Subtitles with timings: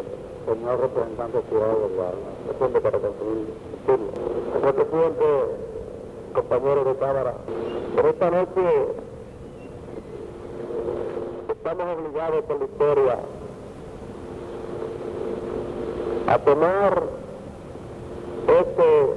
[0.00, 3.46] eso, señor representante ciudad de Guadalajara, para concluir.
[3.86, 5.24] Señor presidente,
[6.34, 7.34] compañeros de Cámara,
[7.98, 8.86] en esta noche
[11.48, 13.18] estamos obligados por la historia
[16.28, 17.02] a tomar
[18.48, 19.14] este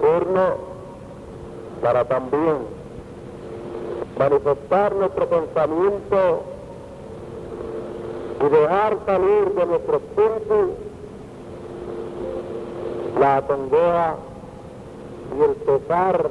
[0.00, 0.70] turno
[1.82, 2.56] para también
[4.18, 6.42] manifestar nuestro pensamiento
[8.40, 10.70] y dejar salir de nuestro espíritu
[13.18, 14.16] la atongoa
[15.36, 16.30] y el pesar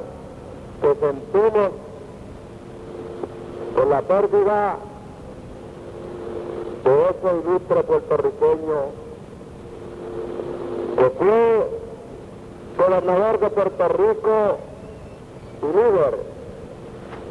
[0.82, 1.70] que sentimos
[3.76, 4.76] por la pérdida
[6.84, 8.80] de ese ilustre puertorriqueño
[10.98, 11.80] que fue
[12.76, 14.58] gobernador de Puerto Rico
[15.62, 16.18] y líder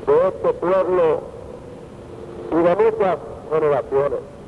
[0.08, 1.22] de este pueblo
[2.52, 3.18] y de muchas
[3.52, 4.39] generaciones.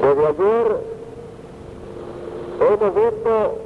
[0.00, 0.80] Desde ayer
[2.60, 3.58] hemos visto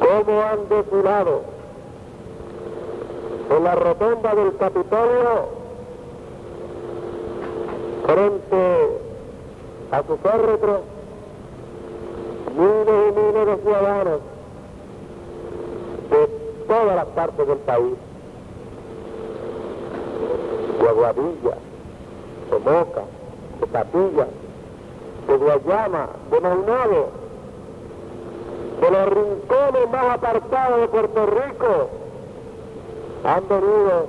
[0.00, 1.42] cómo han desfilado
[3.50, 5.60] en la rotonda del Capitolio
[8.06, 8.98] frente
[9.92, 10.80] a sus árbitros
[12.56, 14.20] miles y miles de ciudadanos
[16.10, 16.26] de
[16.66, 17.94] todas las partes del país,
[20.80, 21.56] de Aguadilla,
[23.60, 24.26] de Capilla,
[25.28, 27.08] de Guayama, de Maunabo,
[28.80, 31.90] de los rincones más apartados de Puerto Rico,
[33.24, 34.06] han venido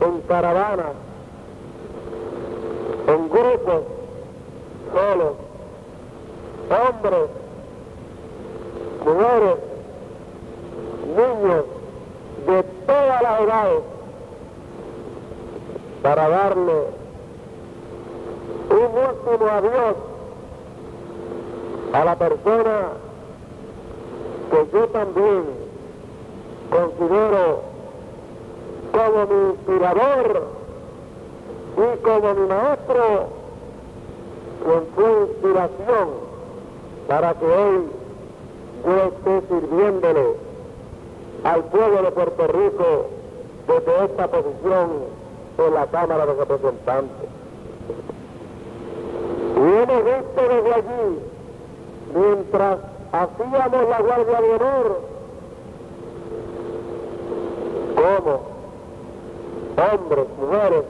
[0.00, 0.92] en caravanas,
[3.06, 3.82] en grupos,
[4.92, 5.32] solos,
[6.70, 7.30] hombres,
[9.04, 9.56] mujeres,
[11.06, 11.64] niños
[12.46, 13.82] de todas las edades
[16.02, 17.03] para darle
[18.70, 19.96] un último adiós
[21.92, 22.88] a la persona
[24.50, 25.44] que yo también
[26.70, 27.60] considero
[28.92, 30.42] como mi inspirador
[31.76, 33.28] y como mi maestro,
[34.64, 36.08] con su inspiración
[37.08, 37.86] para que hoy
[38.86, 40.36] yo esté sirviéndole
[41.44, 43.06] al pueblo de Puerto Rico
[43.66, 44.90] desde esta posición
[45.58, 47.43] en la Cámara de Representantes.
[49.64, 51.18] Hemos visto desde allí,
[52.14, 52.78] mientras
[53.12, 55.00] hacíamos la Guardia de Honor,
[57.96, 58.40] cómo
[59.90, 60.84] hombres, mujeres,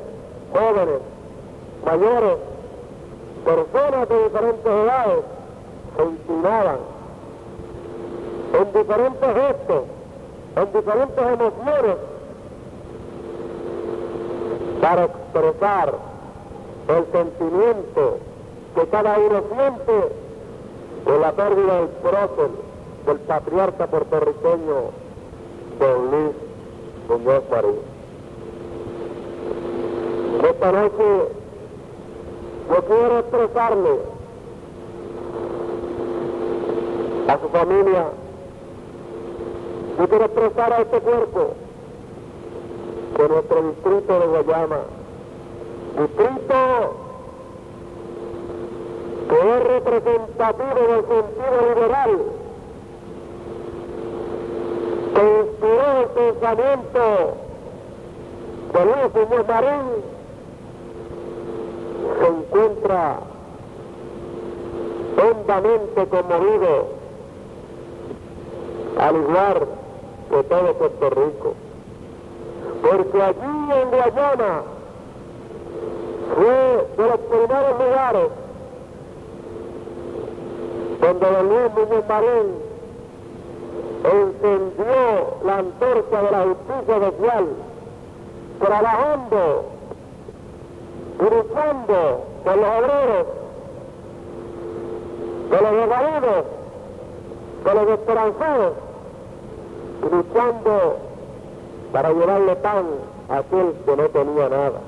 [0.53, 1.01] jóvenes,
[1.87, 2.39] mayores,
[3.45, 5.25] personas de diferentes edades
[5.97, 6.79] se inclinaban
[8.55, 9.85] en diferentes gestos,
[10.56, 11.97] en diferentes emociones,
[14.81, 15.95] para expresar
[16.89, 18.19] el sentimiento
[18.75, 20.09] que cada uno siente
[21.05, 22.51] por la pérdida del prócer
[23.07, 24.91] del patriarca puertorriqueño
[25.79, 26.37] don Luis
[27.09, 27.79] Muñoz Marín.
[30.49, 31.29] Esta noche
[32.71, 33.99] yo quiero expresarle
[37.29, 38.06] a su familia
[39.99, 41.55] yo quiero expresar a este cuerpo
[43.17, 44.81] de nuestro distrito de Guayama,
[49.29, 52.19] que es representativo del sentido liberal,
[55.15, 57.34] que inspiró el pensamiento
[58.73, 59.87] de Luis Muñoz Marín,
[62.19, 63.19] se encuentra
[65.23, 66.87] hondamente conmovido
[68.99, 69.69] al igual
[70.31, 71.55] de todo Puerto Rico.
[72.83, 74.62] Porque allí en Guayana
[76.34, 78.44] fue de los primeros lugares
[81.04, 82.48] donde don Luis Muñoz Marín
[84.04, 87.47] encendió la antorcha de la justicia social,
[88.59, 89.64] trabajando
[91.19, 93.26] luchando por los obreros,
[95.50, 96.44] de los desvalidos,
[97.64, 98.73] de los esperanzados,
[100.11, 100.96] luchando
[101.93, 102.87] para llevarle pan
[103.29, 104.81] a aquel que no tenía nada.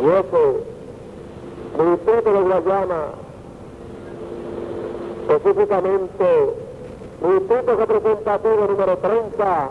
[0.00, 0.64] Y ese
[1.76, 3.19] municipio de Guayama,
[5.36, 6.54] específicamente
[7.20, 9.68] municipio representativo número 30,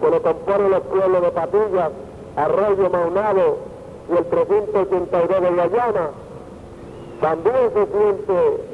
[0.00, 1.90] que lo componen los pueblos de Patillas,
[2.36, 3.56] Arroyo Maunado
[4.12, 6.10] y el 382 de Guayama,
[7.20, 8.64] también se siente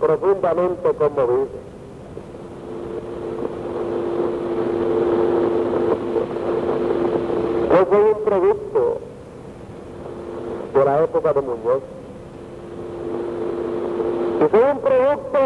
[0.00, 1.70] profundamente conmovido.
[7.70, 8.98] Yo soy un producto
[10.74, 11.99] de la época de Muñoz.
[14.40, 15.38] Y fue un producto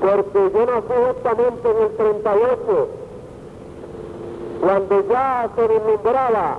[0.00, 2.88] porque yo nací justamente en el 38,
[4.60, 6.58] cuando ya se vislumbraba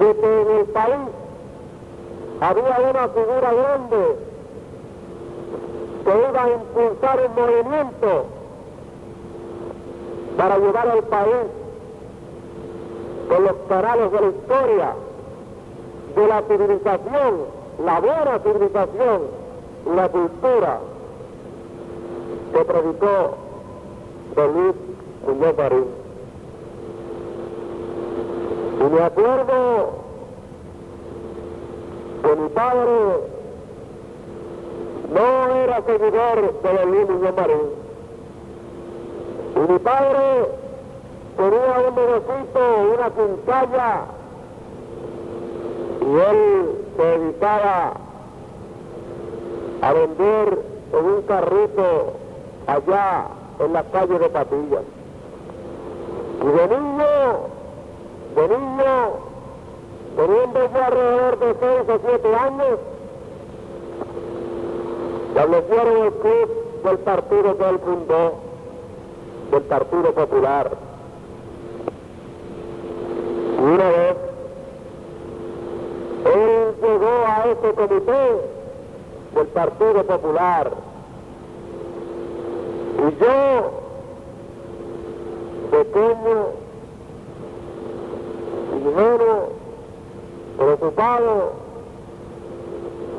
[0.00, 1.08] de que en el país
[2.40, 4.16] había una figura grande
[6.04, 8.24] que iba a impulsar un movimiento
[10.36, 11.46] para llevar al país
[13.28, 14.94] con los canales de la historia,
[16.16, 19.22] de la civilización, la buena civilización,
[19.94, 20.78] la cultura
[22.52, 23.36] que predicó
[24.36, 24.74] Don Luis
[25.26, 25.84] Muñoz Marín.
[28.80, 29.88] Y me acuerdo
[32.22, 32.90] que mi padre
[35.14, 37.80] no era seguidor de Don Luis Muñoz Marín.
[39.56, 40.48] Y mi padre
[41.36, 42.60] tenía un negocito,
[42.94, 44.04] una quincalla,
[46.00, 47.94] y él se dedicaba
[49.80, 50.58] a vender
[50.92, 52.12] en un carrito
[52.66, 53.26] allá
[53.58, 54.84] en la calle de Patillas.
[56.42, 57.40] Y de niño,
[58.36, 59.10] de niño,
[60.16, 62.78] teniendo ya alrededor de 6 o 7 años,
[65.28, 68.34] establecieron el club del partido que él fundó,
[69.52, 70.70] del Partido Popular.
[73.58, 74.16] Y una vez,
[76.24, 76.74] él
[77.52, 78.40] ese comité
[79.34, 80.70] del Partido Popular.
[82.98, 83.70] Y yo,
[85.70, 86.46] pequeño,
[88.76, 89.48] ingenuo,
[90.58, 91.52] preocupado,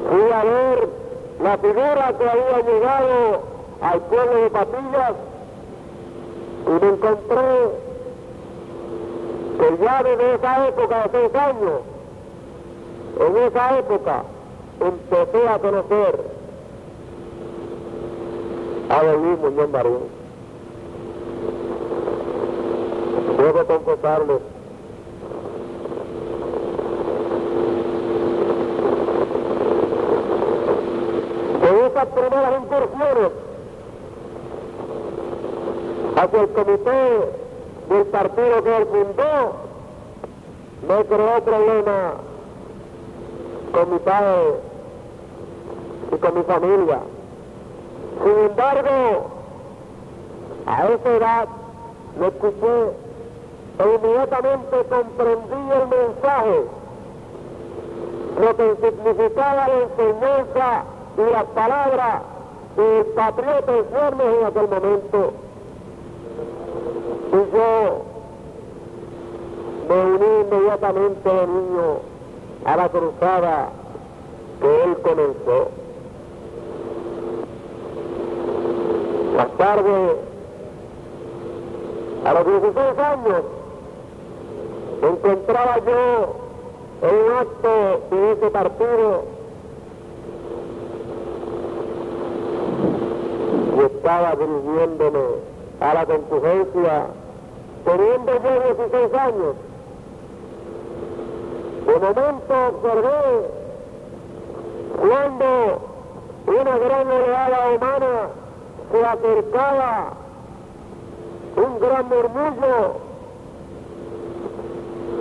[0.10, 0.90] fui a ver
[1.42, 3.42] la figura que había llegado
[3.82, 5.14] al pueblo de Patillas
[6.68, 7.92] y me encontré
[9.60, 11.91] que ya desde esa época de seis años,
[13.22, 14.24] en esa época,
[14.80, 16.20] empecé a conocer
[18.90, 20.22] a Luis Muñoz Marín.
[23.38, 24.40] Debo confesarles
[31.62, 33.32] de esas primeras incursiones
[36.18, 37.32] hacia el comité
[37.90, 39.54] del partido que él fundó,
[40.88, 42.14] me creó problema
[43.72, 44.60] con mi padre
[46.12, 47.00] y con mi familia.
[48.24, 49.30] Sin embargo,
[50.66, 51.48] a esa edad
[52.20, 52.94] lo escuché
[53.80, 56.66] e inmediatamente comprendí el mensaje,
[58.40, 60.84] lo que significaba la enseñanza
[61.18, 62.22] y las palabras
[62.76, 65.34] del patriota enfermo en aquel momento.
[67.32, 68.02] Y yo
[69.90, 72.11] me uní inmediatamente de niño
[72.66, 73.70] a la cruzada
[74.62, 75.70] que él comenzó.
[79.36, 80.16] Más tarde,
[82.26, 83.42] a los 16 años,
[85.02, 86.36] encontraba yo
[87.02, 89.24] en un acto de ese partido
[93.76, 95.20] y estaba dirigiéndome
[95.80, 97.08] a la concurrencia
[97.86, 99.71] teniendo yo 16 años.
[101.92, 103.52] De momento observé
[104.98, 105.82] cuando
[106.48, 108.30] una gran oleada humana
[108.92, 110.14] se acercaba
[111.58, 112.96] un gran murmullo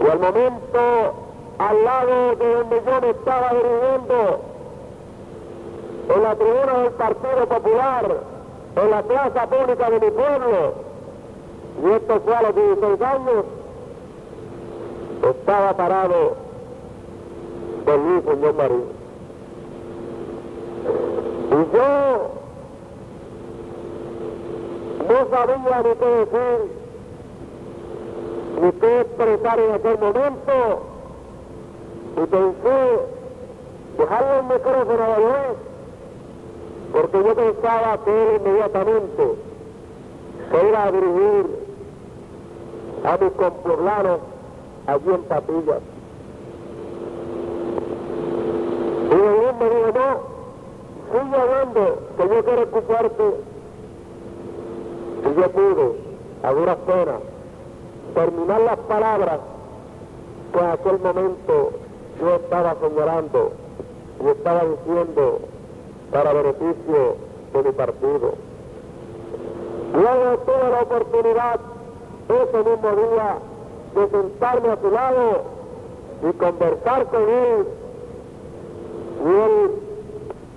[0.01, 0.81] y al momento
[1.59, 4.41] al lado de donde yo me estaba dirigiendo
[6.15, 8.17] en la tribuna del Partido Popular
[8.77, 10.75] en la plaza pública de mi pueblo
[11.85, 13.45] y esto fue a los 16 años
[15.29, 16.50] estaba parado
[17.99, 19.01] Muñoz Marín
[21.51, 22.31] y yo
[25.09, 26.61] no sabía ni qué decir,
[28.63, 30.83] ni qué expresar en aquel momento,
[32.17, 33.01] y pensé
[33.99, 35.59] dejarle el micrófono a Luis,
[36.93, 39.35] porque yo pensaba que inmediatamente
[40.51, 41.47] se iba a dirigir
[43.05, 44.21] a mis compurlanos
[44.87, 45.83] allí en Patillas.
[49.11, 50.31] Y Luis me dijo, no,
[51.11, 51.37] sigue
[52.21, 53.23] hablando, que escucharte
[55.23, 55.93] y yo pude,
[56.43, 57.21] a duras penas,
[58.15, 59.41] terminar las palabras
[60.53, 61.71] que en aquel momento
[62.21, 63.53] yo estaba señalando
[64.25, 65.41] y estaba diciendo
[66.13, 67.17] para beneficio
[67.53, 68.35] de mi partido.
[69.93, 71.61] Luego tuve la oportunidad
[72.29, 73.39] ese mismo día
[73.95, 75.43] de sentarme a su lado
[76.29, 77.67] y conversar con él.
[79.25, 79.71] Y él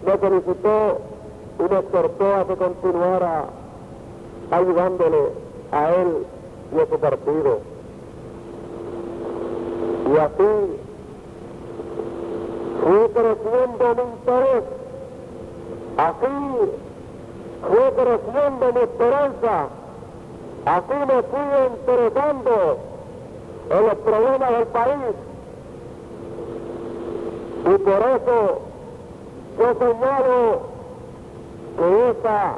[0.06, 1.13] me felicitó
[1.60, 3.46] y me exhortó a que continuara
[4.52, 5.30] ayudándole
[5.72, 6.26] a él
[6.76, 7.60] y a su partido.
[10.14, 10.80] Y así
[12.84, 14.64] fui creciendo mi interés,
[15.98, 16.28] así
[17.68, 19.68] fue creciendo mi esperanza,
[20.66, 22.78] así me fui interesando
[23.70, 25.16] en los problemas del país.
[27.66, 28.60] Y por eso
[29.58, 30.73] yo señalo
[31.78, 32.56] que esa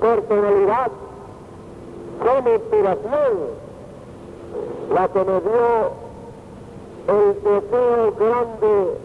[0.00, 0.90] personalidad
[2.20, 3.60] fue inspiración,
[4.94, 6.10] la que me dio
[7.08, 8.98] el deseo grande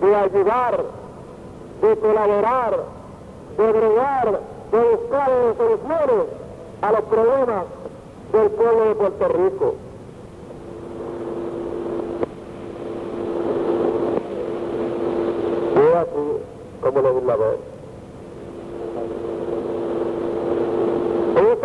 [0.00, 0.84] de ayudar,
[1.80, 2.76] de colaborar,
[3.56, 4.40] de bregar,
[4.72, 6.26] de buscar soluciones
[6.82, 7.64] a los problemas
[8.32, 9.74] del pueblo de Puerto Rico.
[15.74, 16.42] Yo así
[16.82, 17.81] como legislador.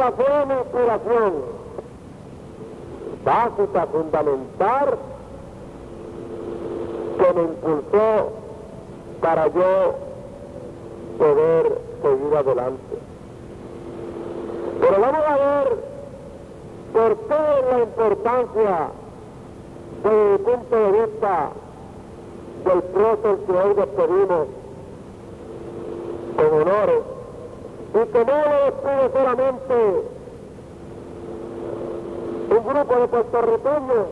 [0.07, 1.33] Esa fue mi inspiración
[3.25, 4.97] básica, fundamental,
[7.17, 8.31] que me impulsó
[9.19, 9.95] para yo
[11.17, 12.97] poder seguir adelante.
[14.79, 15.83] Pero vamos a ver
[16.93, 18.89] por qué la importancia
[20.03, 21.49] desde el punto de vista
[22.63, 24.47] del proceso que hoy despedimos
[26.37, 27.16] con honores
[28.03, 29.73] y que no lo despide solamente.
[32.49, 34.07] Un grupo de puertorriqueños,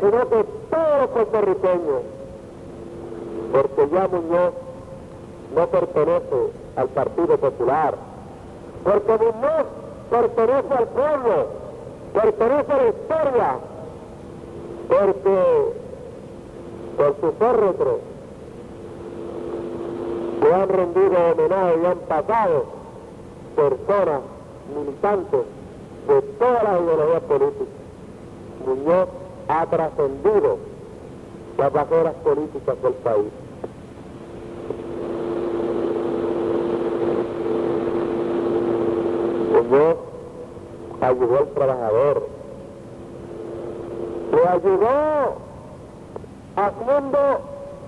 [0.00, 2.02] sino que todos los puertorriqueños,
[3.52, 4.52] porque ya Muñoz
[5.54, 7.94] no pertenece al Partido Popular,
[8.84, 9.66] porque Muñoz
[10.10, 11.46] pertenece al pueblo,
[12.14, 13.58] pertenece a la historia,
[14.88, 15.72] porque
[16.96, 17.98] por su férretro
[20.42, 22.81] le han rendido homenaje y han pasado
[23.56, 24.20] personas
[24.74, 25.40] militantes
[26.08, 27.68] de todas las ideologías políticas.
[28.66, 29.08] Muñoz
[29.48, 30.58] ha trascendido
[31.58, 33.32] las barreras políticas del país.
[39.52, 39.96] Muñoz
[41.00, 42.28] ayudó al trabajador,
[44.32, 45.36] le ayudó
[46.56, 47.18] haciendo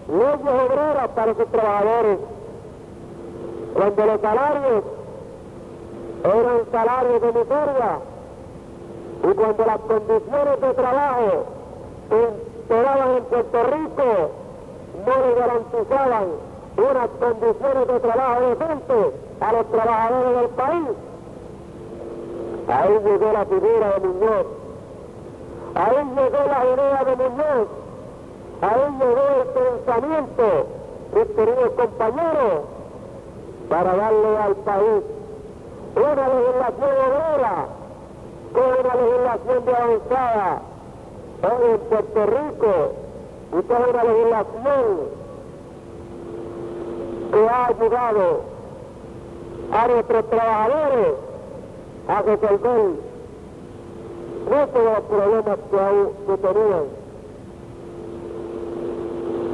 [0.09, 2.19] leyes obreras para sus trabajadores,
[3.75, 4.85] cuando los salarios
[6.25, 7.99] eran salarios de miseria
[9.23, 11.45] y cuando las condiciones de trabajo
[12.09, 12.29] que
[12.61, 14.31] imperaban en Puerto Rico
[15.07, 16.25] no le garantizaban
[16.77, 20.89] unas condiciones de trabajo decentes a los trabajadores del país.
[22.69, 24.47] Ahí llegó la figura de Muñoz.
[25.75, 27.69] Ahí llegó la idea de Muñoz.
[28.63, 30.67] Ahí llegó el pensamiento,
[31.15, 32.61] mis queridos compañeros,
[33.69, 35.14] para darle al país
[36.03, 37.67] una legislación obrera,
[38.53, 40.63] con una legislación de avanzada.
[41.43, 42.93] En Puerto Rico,
[43.53, 45.25] y toda una legislación
[47.33, 48.41] que ha ayudado
[49.73, 51.15] a nuestros trabajadores
[52.09, 52.91] a resolver
[54.45, 56.85] muchos de los problemas que, aún, que tenían.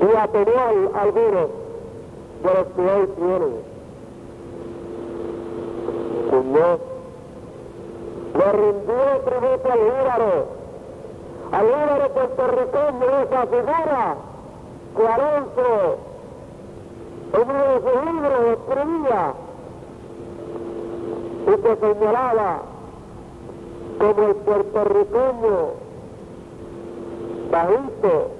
[0.01, 1.49] Y atenuar algunos
[2.43, 3.70] de los que hoy tienen.
[6.31, 6.81] Muñoz
[8.35, 10.47] le rindió tributo al Líbaro,
[11.53, 14.17] al Líbaro puertorriqueño, esa figura
[14.97, 15.99] que Alonso
[17.33, 19.35] en uno de sus libros escribía
[21.47, 22.63] y que señalaba
[23.99, 25.91] como el puertorriqueño
[27.51, 28.31] bajito,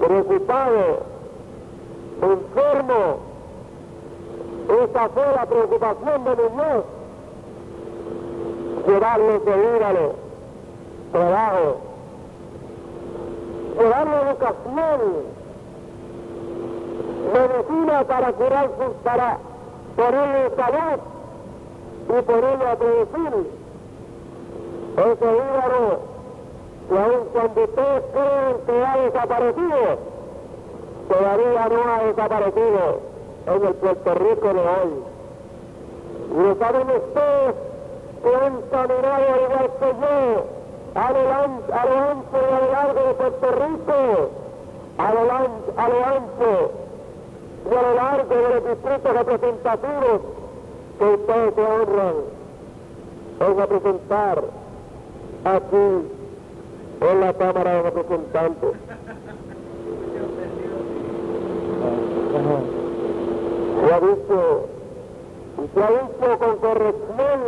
[0.00, 1.02] preocupado,
[2.22, 3.33] enfermo.
[4.68, 6.84] Esa fue la preocupación de Muñoz.
[8.86, 10.14] Llevarle seguíralo,
[11.12, 11.76] trabajo,
[13.78, 15.00] llevarle educación,
[17.32, 19.38] medicina para curar sus, para
[19.96, 21.00] ponerle salud
[22.08, 23.50] y ponerlo a producir.
[24.96, 26.00] Ese hígado,
[26.88, 29.98] que aun cuando ustedes creen que ha desaparecido,
[31.08, 33.13] todavía no ha desaparecido
[33.46, 35.04] en el Puerto Rico de hoy.
[36.36, 37.54] Lo saben ustedes
[38.22, 40.46] que han caminado al igual que yo,
[40.94, 41.18] a lo,
[41.74, 44.30] a lo ancho y a lo largo de Puerto Rico,
[44.98, 45.20] a lo,
[45.76, 46.72] a lo ancho
[47.70, 50.20] y a lo largo de los distritos representativos
[50.98, 52.14] que ustedes se honran
[53.40, 54.44] en representar
[55.44, 56.08] aquí
[57.00, 58.70] en la Cámara de Representantes.
[63.84, 64.66] Se ha dicho,
[65.62, 67.40] y se ha dicho con corrección,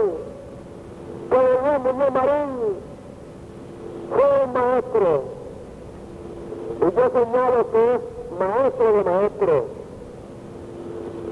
[1.31, 2.77] que el Muñoz Marín
[4.11, 5.23] fue un maestro.
[6.77, 8.01] Y yo señalo que es
[8.39, 9.63] maestro de maestros.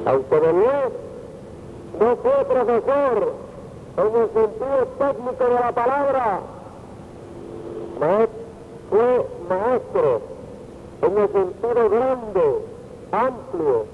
[0.07, 0.91] Aunque Belén
[2.01, 3.33] no fue profesor
[3.99, 6.41] en el sentido técnico de la palabra,
[8.89, 10.21] fue maestro
[11.03, 12.65] en el sentido grande,
[13.13, 13.94] amplio,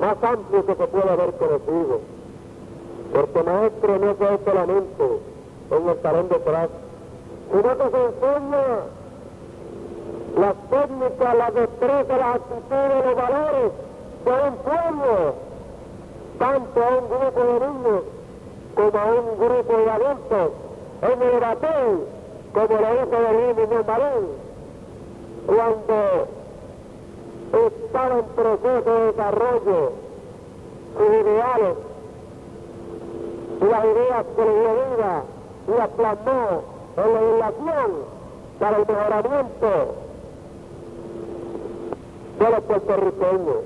[0.00, 2.00] más amplio que se puede haber conocido.
[3.12, 5.04] Porque maestro no es solamente
[5.70, 6.72] en el salón de clase,
[7.50, 8.64] sino que se enseña
[10.38, 13.72] las técnicas, las destrezas, las actitudes, los valores
[14.24, 15.34] de un pueblo,
[16.38, 18.02] tanto a un grupo de niños
[18.74, 20.52] como a un grupo de adultos,
[21.02, 22.18] en el bateo,
[22.52, 24.28] como lo hizo Luis Marín,
[25.46, 26.37] cuando
[27.52, 29.92] estaba en proceso de desarrollo
[30.96, 31.76] sus ideales
[33.60, 35.22] las ideas que le dio vida
[35.66, 36.62] y las plasmó
[36.96, 37.90] en la legislación
[38.58, 39.94] para el mejoramiento
[42.38, 43.56] de los puertorriqueños.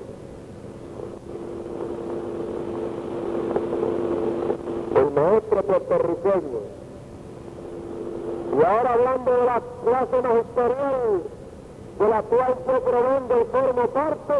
[4.95, 6.59] El maestro puertorriqueño.
[8.51, 11.23] Y ahora hablando de la clase magisterial
[11.99, 14.33] de la cual yo provengo y formo parte,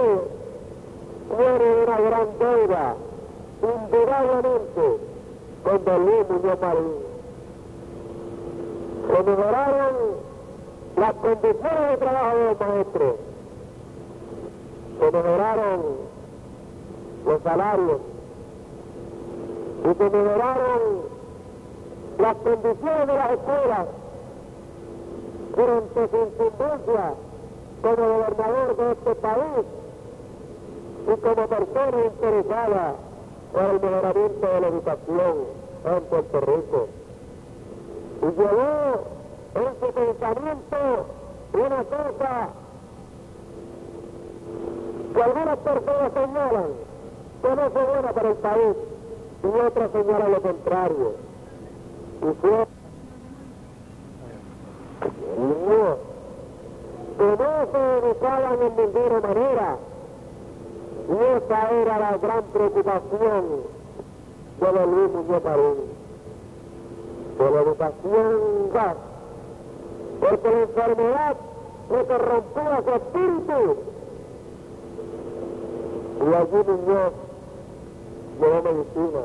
[1.37, 2.95] tiene una gran deuda,
[3.61, 4.97] indudablemente,
[5.63, 6.93] con Luis Muñoz Marín.
[9.07, 9.93] Se mejoraron
[10.97, 13.15] las condiciones de trabajo de los maestros,
[14.99, 15.81] se mejoraron
[17.25, 18.01] los salarios.
[19.83, 20.81] Y se mejoraron
[22.19, 23.87] las condiciones de las escuelas.
[25.55, 27.13] Durante su incumbencia
[27.83, 29.65] como gobernador de este país
[31.03, 32.95] y como persona interesada
[33.51, 35.35] por el mejoramiento de la educación
[35.85, 36.87] en Puerto Rico.
[38.21, 39.03] Y llevó
[39.55, 41.05] en su pensamiento
[41.53, 42.49] una cosa
[45.13, 46.69] que algunas personas señalan
[47.41, 48.75] que no es buena para el país
[49.43, 51.11] y otras señalan lo contrario.
[52.21, 52.65] Y fue
[57.17, 59.77] que no en ninguna manera.
[61.09, 63.43] Y esa era la gran preocupación
[64.59, 65.75] de Luis Muñoz Marín.
[67.37, 68.95] De la educación gas.
[70.21, 71.35] Porque la enfermedad
[71.91, 73.77] le corrompía su espíritu.
[76.21, 77.13] Y allí Muñoz
[78.39, 79.23] llevó medicina,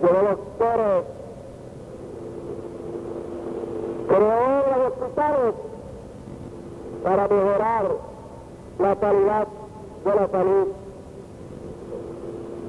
[0.00, 1.04] llevó doctores,
[4.08, 5.71] creó los hospitales
[7.02, 7.86] para mejorar
[8.78, 9.48] la calidad
[10.04, 10.68] de la salud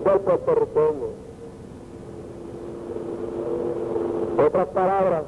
[0.06, 1.08] del puertorriqueño.
[4.46, 5.24] Otras palabras,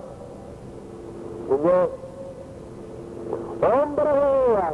[1.47, 1.89] Señor,
[3.61, 4.73] hombre de ideas,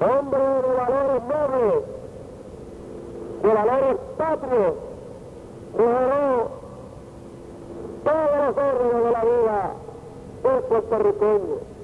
[0.00, 1.84] hombre de valores nobles,
[3.42, 4.74] de valores patrios,
[5.76, 6.48] mejoró
[8.04, 9.72] todos los órdenes de la vida
[10.42, 11.77] del puertorriqueño.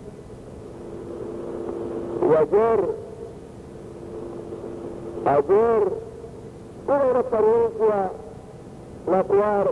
[2.24, 2.80] Y ayer,
[5.26, 5.92] ayer
[6.86, 8.12] tuve una experiencia
[9.06, 9.70] la cual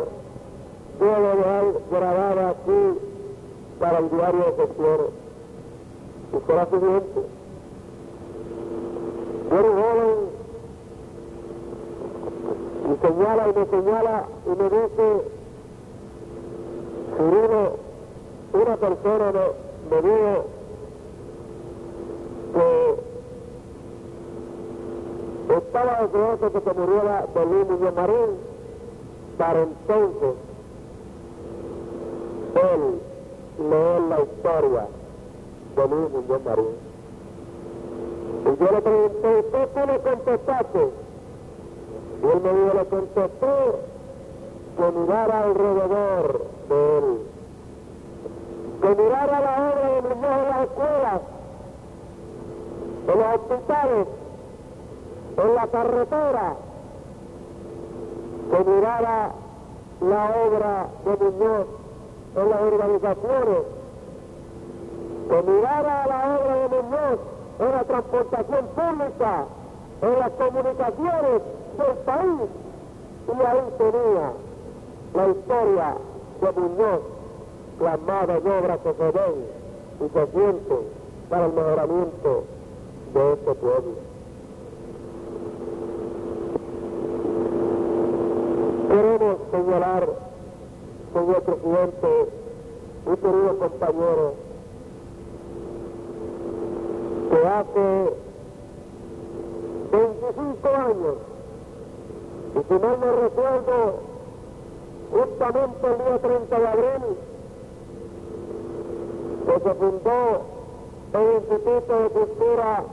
[1.00, 2.98] debo dejar grabada aquí
[3.80, 5.06] para el diario de sesiones.
[6.32, 7.20] Y fue la siguiente.
[9.50, 10.18] Yo era un joven
[12.84, 15.22] y señala y me señala y me dice,
[17.16, 17.76] Cirilo,
[18.52, 20.61] una persona me, me dijo
[22.52, 23.02] que
[25.54, 28.30] estaba deseoso que se muriera de Luis Muñoz Marín
[29.38, 30.34] para entonces
[32.54, 33.00] él
[33.68, 34.86] leer la historia
[35.76, 36.92] de Luis Muñoz Marín.
[38.42, 40.90] Y yo le pregunté, ¿usted qué le contestaste?
[42.22, 43.46] Y él me dijo, le contesté
[44.76, 47.04] que mirara alrededor de él,
[48.80, 51.20] que mirara la obra de Muñoz en las escuelas,
[53.08, 54.06] en los hospitales,
[55.36, 56.54] en la carretera,
[58.50, 59.32] que mirara
[60.00, 61.66] la obra de Muñoz
[62.36, 63.62] en las organizaciones,
[65.28, 67.18] que mirara la obra de Muñoz
[67.58, 69.44] en la transportación pública,
[70.02, 71.42] en las comunicaciones
[71.78, 72.50] del país,
[73.28, 74.32] y ahí tenía
[75.14, 75.94] la historia
[76.40, 77.00] de Muñoz
[77.78, 79.46] plasmadas en obras que se ven
[80.00, 80.78] y se sienten
[81.30, 82.44] para el mejoramiento
[83.14, 83.92] de este pueblo.
[88.88, 90.08] Queremos señalar,
[91.12, 92.28] señor presidente
[93.04, 94.32] y queridos compañeros,
[97.30, 98.12] que hace
[99.92, 101.16] 25 años,
[102.54, 104.12] y si mal no recuerdo,
[105.10, 107.16] justamente el día 30 de abril,
[109.46, 110.42] que se fundó
[111.12, 112.84] el Instituto de Cultura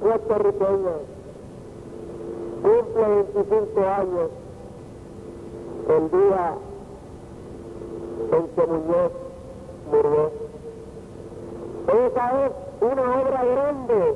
[0.00, 0.96] puertorriqueña,
[2.62, 4.30] cumple 25 años
[5.88, 6.54] el día
[8.32, 9.12] en que Muñoz
[9.90, 10.30] murió.
[11.88, 14.14] Esa es una obra grande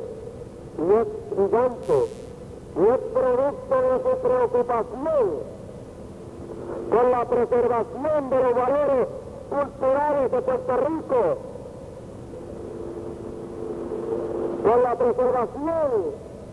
[0.79, 2.25] y es gigante
[2.77, 5.55] y es producto de su preocupación
[6.91, 9.09] con la preservación de los valores
[9.51, 11.39] culturales de Puerto Rico,
[14.65, 15.91] con la preservación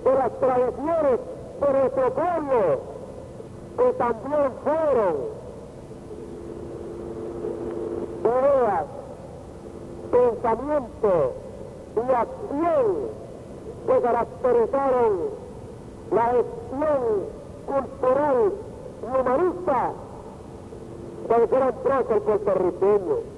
[0.04, 1.20] de las tradiciones
[1.62, 2.80] de nuestro pueblo,
[3.78, 5.16] que también fueron
[8.20, 8.86] ideas,
[10.12, 11.34] pensamiento
[11.96, 13.22] y acción
[13.88, 15.18] que caracterizaron
[16.12, 17.02] la gestión
[17.66, 18.52] cultural
[19.02, 19.92] y humanista
[21.30, 21.74] del gran
[22.10, 23.31] el puertorriqueño.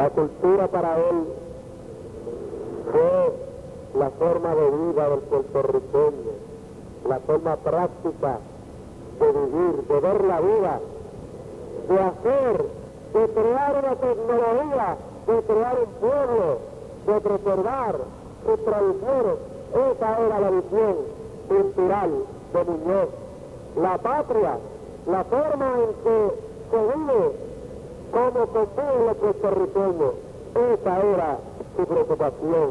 [0.00, 1.26] La cultura para él
[2.90, 6.32] fue la forma de vida del puertorriqueño,
[7.06, 8.38] la forma práctica
[9.20, 10.80] de vivir, de ver la vida,
[11.86, 12.64] de hacer,
[13.12, 16.58] de crear una tecnología, de crear un pueblo,
[17.06, 17.96] de preservar
[18.46, 19.36] sus tradiciones.
[19.92, 20.96] Esa era la visión
[21.46, 22.10] cultural
[22.54, 23.08] de Muñoz.
[23.76, 24.56] La patria,
[25.06, 26.34] la forma en que
[26.70, 27.49] se vive
[28.12, 30.14] como convive los puertorriqueños.
[30.54, 31.38] Esa era
[31.76, 32.70] su preocupación.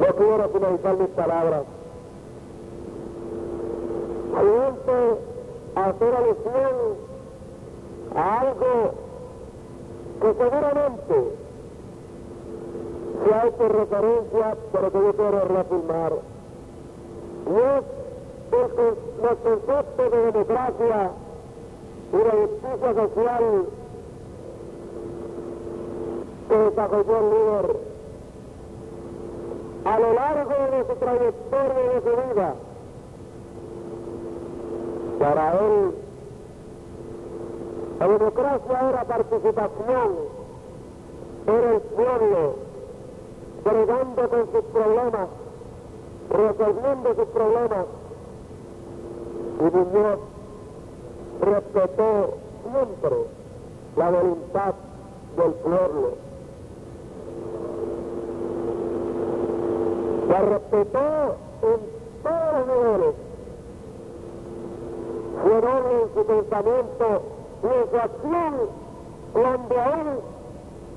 [0.00, 1.62] No quiero finalizar mis palabras.
[5.74, 6.96] A hacer alusión
[8.14, 8.94] a algo
[10.20, 11.14] que seguramente
[13.24, 16.12] se ha hecho referencia, pero que yo quiero reafirmar.
[19.22, 21.10] Los conceptos de democracia
[22.12, 23.66] y de justicia social
[26.48, 27.76] que desarrolló el líder
[29.84, 32.54] a lo largo de su trayectoria y de su vida.
[35.18, 35.94] Para él,
[37.98, 40.12] la democracia era participación,
[41.46, 42.54] era el pueblo,
[43.64, 45.28] bregando con sus problemas,
[46.30, 47.86] resolviendo sus problemas.
[49.58, 50.20] Y Muñoz
[51.40, 53.16] respetó siempre
[53.96, 54.74] la voluntad
[55.36, 56.12] del pueblo.
[60.28, 61.80] La respetó en
[62.22, 63.14] todos los niveles.
[65.42, 67.22] Fue noble en su pensamiento
[67.62, 68.54] y en su acción
[69.32, 70.20] cuando aún,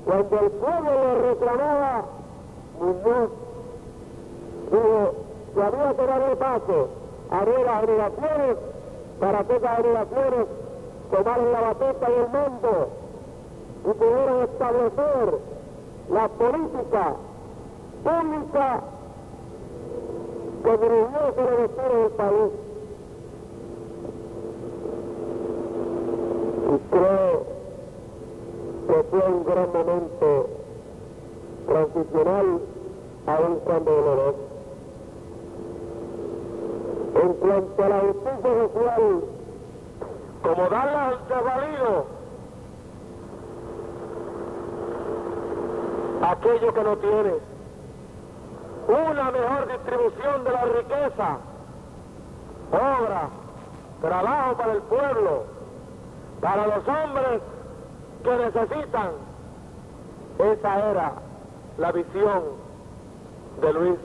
[0.04, 2.04] cuando el pueblo le reclamaba,
[2.80, 3.30] Muñoz
[4.70, 5.14] dijo
[5.54, 7.01] que había que darle paso
[7.32, 8.56] a nuevas generaciones
[9.18, 10.46] para que esas generaciones
[11.10, 12.88] tomaran la batuta y el mando
[13.84, 15.38] y pudieran establecer
[16.10, 17.14] la política
[18.04, 18.80] pública
[20.62, 22.52] que dirigiese el destino del país.
[26.68, 27.42] Y creo
[28.86, 30.48] que fue un gran momento
[31.66, 32.60] transicional,
[33.26, 34.51] aun cuando doloroso.
[37.14, 39.20] En cuanto a la justicia social,
[40.42, 42.06] como darla al desvalido,
[46.22, 47.32] aquello que no tiene,
[48.88, 51.38] una mejor distribución de la riqueza,
[52.72, 53.28] obra,
[54.00, 55.44] trabajo para el pueblo,
[56.40, 57.42] para los hombres
[58.24, 59.10] que necesitan.
[60.38, 61.12] Esa era
[61.78, 62.42] la visión
[63.60, 63.98] de Luis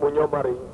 [0.00, 0.69] Muñoz Marín.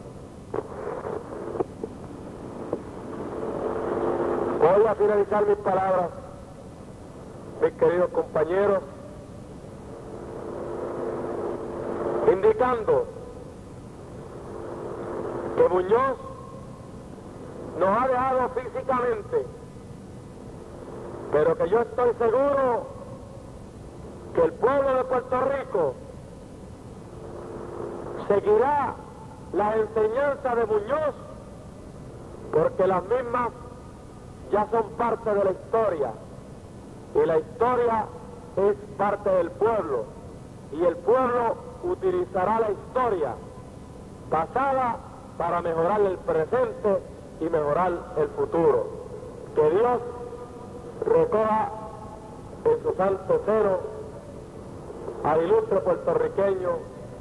[4.94, 6.10] Finalizar mis palabras,
[7.60, 8.82] mis queridos compañeros,
[12.32, 13.04] indicando
[15.56, 16.16] que Muñoz
[17.80, 19.46] nos ha dejado físicamente,
[21.32, 22.86] pero que yo estoy seguro
[24.34, 25.94] que el pueblo de Puerto Rico
[28.28, 28.94] seguirá
[29.52, 31.14] la enseñanza de Muñoz,
[32.52, 33.50] porque las mismas
[34.50, 36.12] ya son parte de la historia,
[37.14, 38.06] y la historia
[38.56, 40.04] es parte del pueblo,
[40.72, 43.34] y el pueblo utilizará la historia
[44.30, 44.96] pasada
[45.38, 47.02] para mejorar el presente
[47.40, 48.86] y mejorar el futuro.
[49.54, 50.00] Que Dios
[51.04, 51.70] recoja
[52.64, 53.80] en su santo cero
[55.24, 56.70] al ilustre puertorriqueño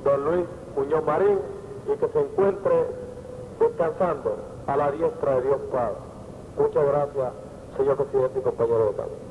[0.03, 1.39] don Luis Muñoz Marín
[1.87, 2.85] y que se encuentre
[3.59, 6.04] descansando a la diestra de Dios Padre.
[6.57, 7.33] Muchas gracias,
[7.77, 9.24] señor presidente y compañero de